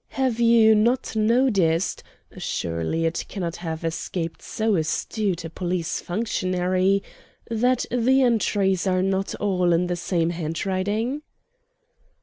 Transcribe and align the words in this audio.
"Have 0.17 0.39
you 0.39 0.73
not 0.73 1.15
noticed 1.15 2.01
surely 2.35 3.05
it 3.05 3.23
cannot 3.29 3.57
have 3.57 3.83
escaped 3.85 4.41
so 4.41 4.75
astute 4.75 5.45
a 5.45 5.49
police 5.51 6.01
functionary 6.01 7.03
that 7.51 7.85
the 7.91 8.23
entries 8.23 8.87
are 8.87 9.03
not 9.03 9.35
all 9.35 9.73
in 9.73 9.85
the 9.85 9.95
same 9.95 10.31
handwriting?" 10.31 11.21